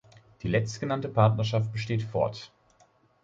[0.41, 2.51] Die letztgenannte Partnerschaft besteht fort.